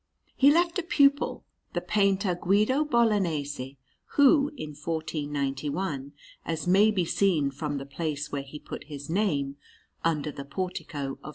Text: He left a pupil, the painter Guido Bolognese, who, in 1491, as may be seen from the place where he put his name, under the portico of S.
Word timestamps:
He 0.35 0.51
left 0.51 0.79
a 0.79 0.81
pupil, 0.81 1.45
the 1.73 1.79
painter 1.79 2.33
Guido 2.33 2.83
Bolognese, 2.83 3.77
who, 4.15 4.51
in 4.57 4.69
1491, 4.71 6.13
as 6.43 6.65
may 6.65 6.89
be 6.89 7.05
seen 7.05 7.51
from 7.51 7.77
the 7.77 7.85
place 7.85 8.31
where 8.31 8.41
he 8.41 8.57
put 8.57 8.85
his 8.85 9.11
name, 9.11 9.57
under 10.03 10.31
the 10.31 10.43
portico 10.43 11.19
of 11.23 11.29
S. 11.29 11.29